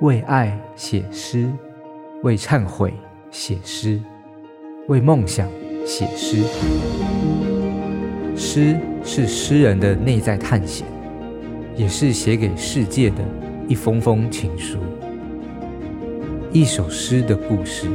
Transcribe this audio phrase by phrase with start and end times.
[0.00, 1.48] 为爱写诗，
[2.24, 2.92] 为忏悔
[3.30, 4.02] 写诗，
[4.88, 5.48] 为梦想
[5.86, 6.42] 写诗。
[8.36, 10.84] 诗是诗人的内在探险，
[11.76, 13.18] 也是写给世界的
[13.68, 14.78] 一封封情书。
[16.52, 17.88] 一首诗的故事。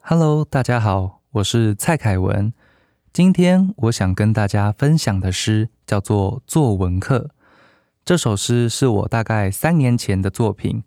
[0.00, 2.52] Hello，大家好，我是蔡凯文。
[3.12, 7.18] 今天我想跟大家分享的诗叫做《作文课》。
[8.04, 10.82] 这首诗是我大概三年前的作品。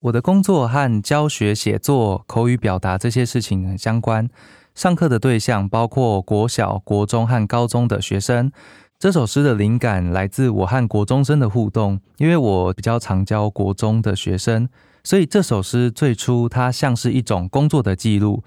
[0.00, 4.28] 我的工作和教学、写作、口语表达这些事情很相关。
[4.74, 8.50] 上课的对象包括国小、国中和高中的学生。
[8.98, 14.68] 这首诗的灵感来自我和国中生的互动，因为我比较常教国中的学生，
[15.04, 18.42] 所以这首诗最初它像是一种工作的记录。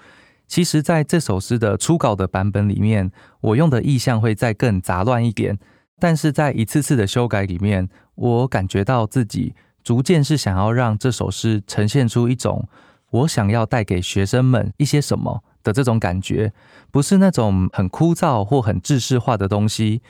[0.47, 5.57] 其实，在这首诗的初稿的版本里面，我用的意象会再更杂乱一点。
[5.99, 12.67] 但是在一次次的修改里面，我感觉到自己逐渐是想要让这首诗呈现出一种
[13.11, 16.53] 我想要带给学生们一些什么的这种感觉，
[16.91, 20.01] 不是那种很枯燥或很制式化的东西，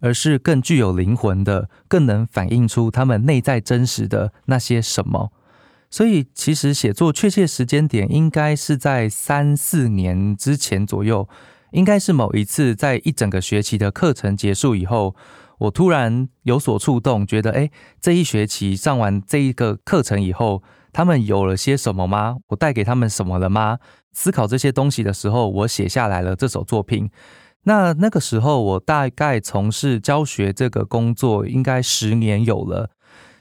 [0.00, 5.32] 而是更具有灵魂的，更能反映出他们内在真实的那些什么。
[5.92, 11.28] 所以，其实写作确切时间点应该是在三四年之前左右，
[11.72, 15.14] 应该是某一次在一整个学期的课程结束以后，
[15.58, 17.70] 我突然有所触动，觉得，诶，
[18.00, 20.62] 这一学期上完这一个课程以后，
[20.94, 22.36] 他们有了些什么吗？
[22.46, 23.78] 我带给他们什么了吗？
[24.14, 27.10] 思考这些东西的时候，我写下来了这首作品。
[27.64, 32.88] 那那个时候，我大概从事教学这个工作，应该十年有了。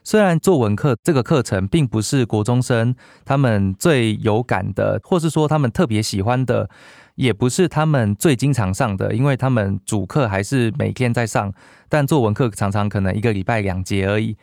[0.04, 6.70] 虽然作文课这个课程并不是国中生他们最有感的，或是说他们特别喜欢的，
[7.16, 11.54] 也不是他们最经常上的，因为他们主课还是每天在上，
[11.88, 14.36] 但作文课常常可能一个礼拜两节而已。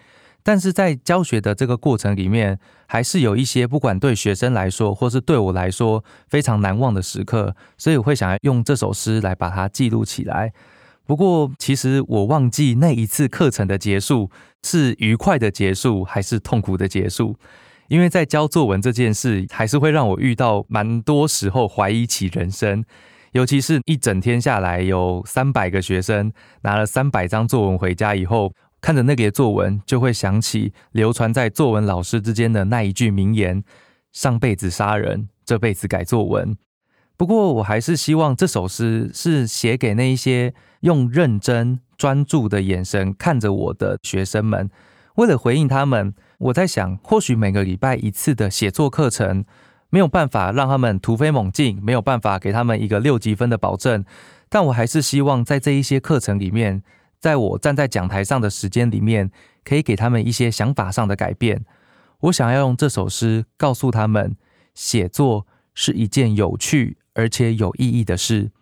[0.45, 10.53] 但是在教学的这个过程里面，还是有一些不管对学生来说，或是对我来说非常难忘的时刻，所以我会想要用这首诗来把它记录起来。
[11.09, 14.31] 不过，其实我忘记那一次课程的结束
[14.63, 17.35] 是愉快的结束还是痛苦的结束，
[17.89, 22.85] 因为在教作文这件事，还是会让我遇到蛮多时候怀疑起人生，
[23.33, 26.31] 尤其是一整天下来有三百个学生
[26.61, 28.53] 拿了三百张作文回家以后，
[28.83, 33.65] 看着那叠作文，就会想起流传在作文老师之间的那一句名言
[34.13, 36.55] ：“上辈子杀人，这辈子改作文。”
[37.19, 44.71] 不过，我还是希望这首诗是写给那一些用认真专注的眼神看着我的学生们。
[45.17, 49.45] 为了回应他们，我在想，或许每个礼拜一次的写作课程
[49.91, 54.05] 没有办法让他们突飞猛进，没有办法给他们一个六级分的保证，
[54.49, 56.85] 但我还是希望在这一些课程里面，
[57.19, 59.33] 在我站在讲台上的时间里面，
[59.65, 61.65] 可以给他们一些想法上的改变。
[62.21, 64.37] 我想要用这首诗告诉他们，
[64.73, 66.99] 写作是一件有趣。
[67.19, 68.53] 而且有意义的事，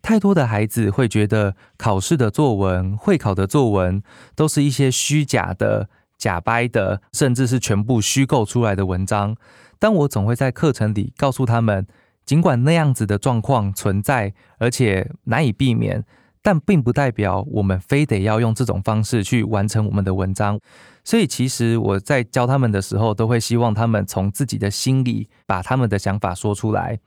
[0.00, 4.02] 太多的孩子会觉得考试的作文、会考的作文
[4.34, 9.36] 都是一些虚假的、假掰的，甚至是全部虚构出来的文章。
[9.78, 11.86] 但我总会在课程里告诉他们，
[12.24, 16.02] 尽管那样子的状况存在，而且难以避免，
[16.40, 20.58] 但并不代表我们非得要用这种方式去完成我们的文章。
[21.04, 26.98] 所以，其实我在教他们的时候，都会希望他们从自己的心里把他们的想法说出来。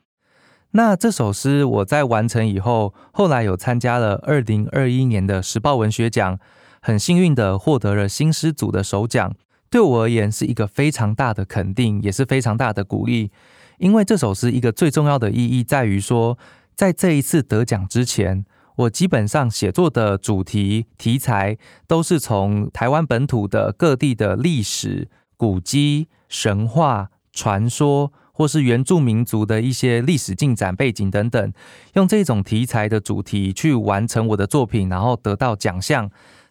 [0.76, 6.40] 那这首诗我在完成以后，后来有参加了二零二一年的时报文学奖，
[6.82, 9.36] 很幸运的获得了新诗组的首奖，
[9.70, 13.32] 对我而言是一个非常大的肯定，也是非常大的鼓励。
[13.78, 16.40] 因为这首诗一个最重要的意义在于说，
[16.76, 18.44] 在这一次得奖之前，
[18.78, 21.56] 我基本上写作的主题题材
[21.86, 25.08] 都是从台湾本土的各地的历史、
[25.38, 28.12] 古迹、神话、传说。
[28.34, 31.54] 或是原住民族的一些历史进展背景等等，
[31.94, 36.10] 用这种题材的主题去完成我的作品，然后得到奖项。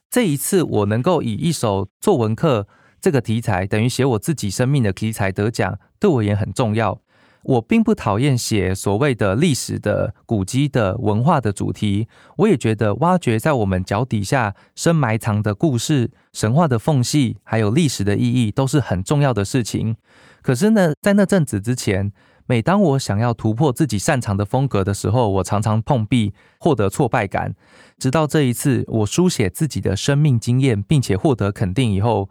[0.08, 2.68] 这一次我能够以一首作文课
[3.00, 7.00] 这个题材，等于写我自己生命的题材得奖，对我也很重要。
[7.44, 19.96] 我并不讨厌写所谓的历史的、古迹的、文化的主题，我也觉得挖掘在我们脚底下深埋藏的故事、神话的缝隙，还有历史的意义，都是很重要的事情。
[20.42, 22.12] 可是呢，在那阵子之前，
[22.46, 27.54] 每当我想要突破自己擅长的风格的时候，我常常碰壁，获得挫败感。
[27.98, 32.28] 直到这一次，我书写自己的生命经验，并且获得肯定以后，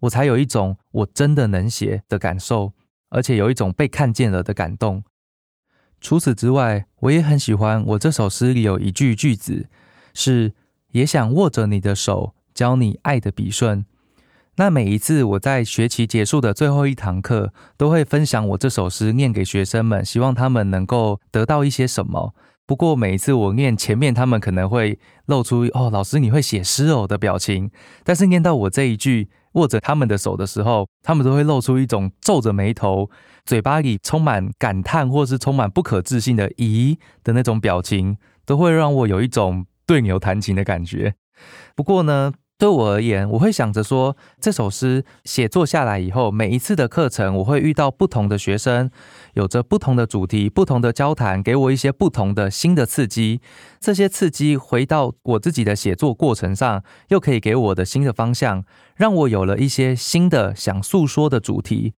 [0.00, 2.72] 我才有一种我真的能写的感受。
[3.14, 5.04] 而且有一种被看见了的感动。
[6.00, 9.68] 除此之外，我也很喜欢我这首诗里有一句句子，
[10.14, 10.54] 是
[10.92, 13.84] 也想握着你的手，教你爱的笔顺。
[14.56, 22.34] 那每一次我在学期结束的最后一堂课，都会分享我这首诗念给学生们，希望他们能够得到一些什么。
[22.66, 27.70] 不过每一次我念前面，他们可能会露出“哦，老师你会写诗哦”的表情，
[28.04, 33.10] 但是念到我这一句握着他们的手的时候，他们都会露出一种皱着眉头，
[33.46, 41.14] 嘴巴里充满感叹或是充满不可置信的“咦”的那种表情，都会让我有一种对牛弹琴的感觉。
[41.74, 48.88] 不过呢，对我而言，我会想着说，这首诗写作下来以后，每一次的课程，我会遇到不同的学生，
[49.34, 53.40] 有着不同的主题、不同的交谈，给我一些不同的新的刺激。
[53.80, 61.94] 这些刺激回到我自己的写作过程上，又可以给我的新的方向，让我有了一些新的想诉说的主题。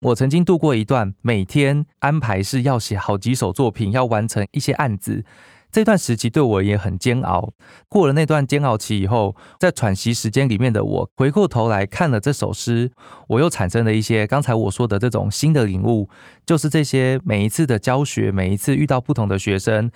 [0.00, 5.26] 我曾经度过一段每天安排是要写好几首作品，要完成一些案子。
[5.70, 7.52] 这段时期对我也很煎熬。
[7.88, 12.90] 过了那段煎熬期以后，在喘息时间里面的我，回过头来看了这首诗，
[13.28, 16.08] 我又产生了一些刚才我说的这种新的领悟，
[16.44, 19.90] 就是这些每一次的教学，每一次遇到不同的学生，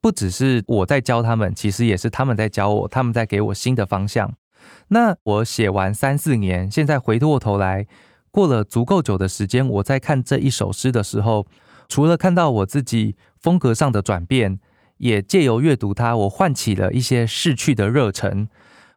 [0.00, 4.34] 不只是我在教他们，其实也是他们在教我，他们在给我新的方向。
[4.88, 7.86] 那我写完三四年，现在回过头来，
[8.30, 11.46] 过了足够久的时间，我在看这一首诗的时候，
[11.88, 14.60] 除了看到我自己风格上的转变。
[14.98, 18.48] 也借由阅读它，我唤起了一些逝去的热忱。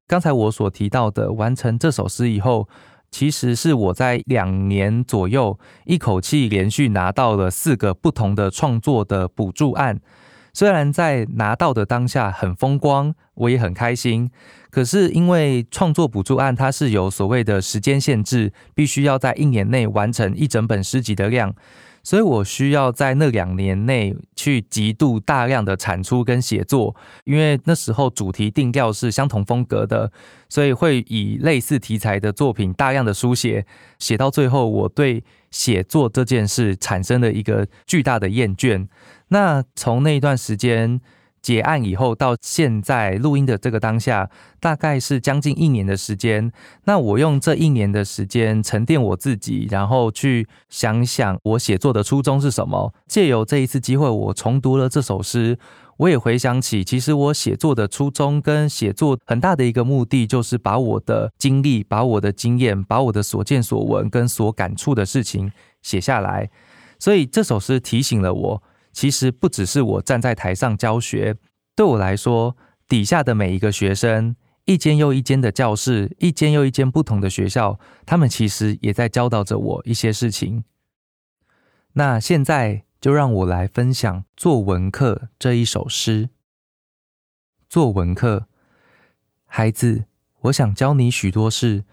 [0.07, 2.67] 刚才我所提到的，完成这首诗以后，
[3.09, 9.99] 其实是我在两年左右一口气连续拿到了四个不同的创作的补助案。
[10.53, 14.29] 虽然在拿到的当下很风光，我也很开心，
[14.69, 21.55] 可是因为创作补助案它是有所谓的时间限制，必须要在一年内完成一整本诗集的量。
[22.03, 30.11] 所以我需要在那两年内去极度大量的产出跟写作，因为那时候主题定调是相同风格的，
[30.49, 33.65] 所以会以类似题材的作品大量的书写，
[33.99, 38.87] 写到最后，我对写作这件事产生了一个巨大的厌倦。
[39.27, 41.01] 那从那一段时间。
[41.41, 44.29] 结案以后到现在录音的这个当下，
[44.59, 46.51] 大概是将近一年的时间。
[46.85, 52.93] 那我用这一年的时间沉淀我自己，然后去想想我写作的初衷是什么。
[53.07, 55.57] 借由这一次机会，我重读了这首诗，
[55.97, 65.51] 我也回想起，其实我写作的初衷跟写作很大的一个目的，就是把我的经历、把我的经验、把我的所见所闻跟所感触的事情
[65.81, 66.49] 写下来。
[66.99, 68.63] 所以这首诗提醒了我。
[68.91, 71.35] 其实不只是我站在台上教学，
[71.75, 72.55] 对我来说，
[72.87, 74.35] 底下的每一个学生，
[74.65, 80.63] 一间又一间的教室，一间又一间不同的学校，他们其实也在教导着我一些事情。
[81.93, 86.29] 那现在就让我来分享《作文课》这一首诗。
[87.69, 88.47] 作文课，
[89.45, 90.05] 孩子，
[90.41, 91.85] 我想教你许多事，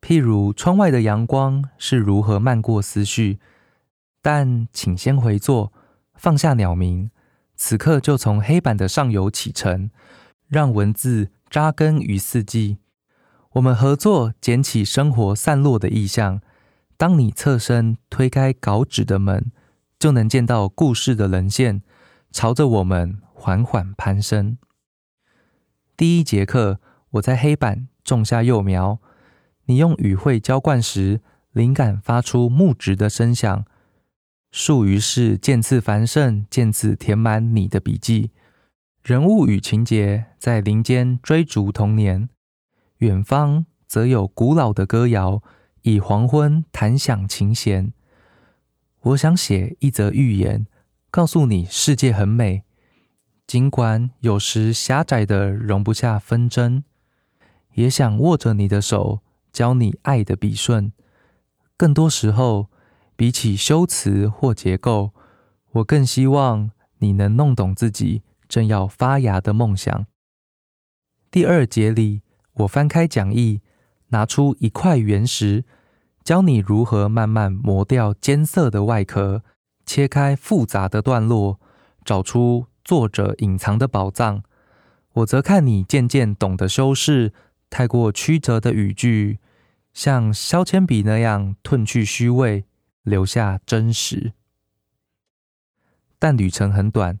[0.00, 3.40] 譬如窗外的阳光是如何漫过思绪，
[4.22, 5.72] 但请先回座。
[6.16, 7.10] 放下鸟鸣，
[7.54, 9.90] 此刻就从黑板的上游启程，
[10.48, 12.78] 让文字扎根于四季。
[13.52, 16.40] 我们合作捡起生活散落的意象。
[16.98, 19.52] 当你侧身推开稿纸的门，
[19.98, 21.82] 就能见到故事的棱线，
[22.30, 24.56] 朝着我们缓缓攀升。
[25.96, 26.80] 第一节课，
[27.10, 28.98] 我在黑板种下幼苗，
[29.66, 31.20] 你用语汇浇灌时，
[31.52, 33.64] 灵感发出木质的声响。
[34.58, 38.30] 树于是渐次繁盛，渐次填满你的笔记。
[39.02, 42.30] 人物与情节在林间追逐童年，
[43.00, 45.42] 远方则有古老的歌谣，
[45.82, 47.92] 以黄昏弹响琴弦。
[49.02, 50.66] 我想写一则寓言，
[51.10, 52.62] 告诉你世界很美，
[53.46, 56.82] 尽管有时狭窄的容不下纷争，
[57.74, 59.20] 也想握着你的手，
[59.52, 60.90] 教你爱的笔顺。
[61.76, 62.70] 更多时候。
[63.16, 65.12] 比起修辞或结构，
[65.72, 70.06] 我更希望你能弄懂自己正要发芽的梦想。
[71.30, 72.20] 第二节里，
[72.52, 73.62] 我翻开讲义，
[74.08, 75.64] 拿出一块原石，
[76.22, 79.42] 教你如何慢慢磨掉艰涩的外壳，
[79.86, 81.58] 切开复杂的段落，
[82.04, 84.42] 找出作者隐藏的宝藏。
[85.14, 87.32] 我则看你渐渐懂得修饰，
[87.70, 89.38] 太过曲折的语句，
[89.94, 92.66] 像削铅笔那样褪去虚伪。
[93.06, 94.32] 留下真实，
[96.18, 97.20] 但旅程很短，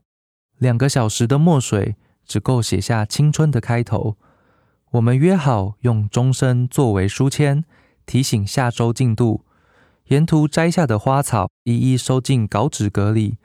[0.58, 4.16] 两个小时的墨水只够写下青春的开头。
[4.90, 7.64] 我们约好用钟声作为书签，
[8.04, 9.44] 提醒下周进度。
[10.06, 13.38] 沿途摘下的花草一一收进稿纸格里，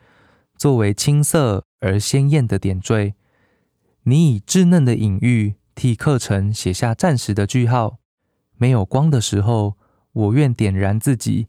[0.56, 3.14] 作为青涩而鲜艳的点缀。
[4.02, 8.00] 你以稚嫩的隐喻替课程写下暂时的句号。
[8.56, 9.76] 没有光的时候，
[10.12, 11.46] 我愿点燃自己，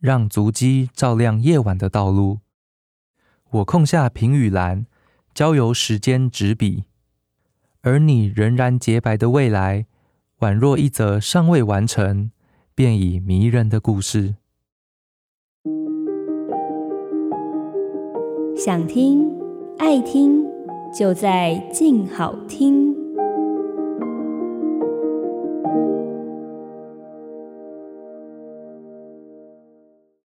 [0.00, 2.38] 让足迹照亮夜晚的道路。
[3.50, 4.86] 我空下评语栏，
[5.34, 6.84] 交由时间执笔，
[7.82, 9.86] 而你仍然洁白的未来，
[10.38, 12.30] 宛若一则尚未完成
[12.74, 14.36] 便已迷人的故事。
[18.56, 19.30] 想听，
[19.78, 20.44] 爱听，
[20.98, 22.89] 就在静好听。